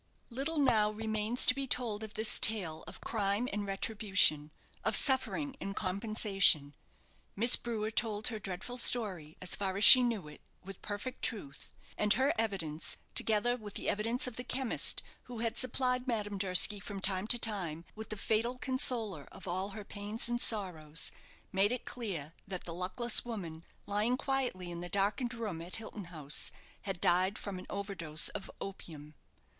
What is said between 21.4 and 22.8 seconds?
made it clear that the